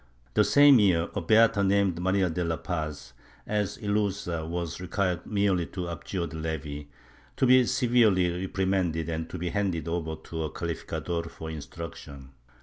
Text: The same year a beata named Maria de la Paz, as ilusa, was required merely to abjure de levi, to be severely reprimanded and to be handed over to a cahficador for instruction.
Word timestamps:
The 0.33 0.43
same 0.43 0.79
year 0.79 1.09
a 1.15 1.21
beata 1.21 1.63
named 1.63 1.99
Maria 1.99 2.27
de 2.27 2.43
la 2.43 2.55
Paz, 2.57 3.13
as 3.45 3.77
ilusa, 3.77 4.49
was 4.49 4.81
required 4.81 5.27
merely 5.27 5.67
to 5.67 5.87
abjure 5.91 6.25
de 6.25 6.37
levi, 6.37 6.85
to 7.37 7.45
be 7.45 7.63
severely 7.67 8.31
reprimanded 8.35 9.09
and 9.09 9.29
to 9.29 9.37
be 9.37 9.49
handed 9.49 9.87
over 9.87 10.15
to 10.15 10.41
a 10.41 10.49
cahficador 10.49 11.29
for 11.29 11.51
instruction. 11.51 12.31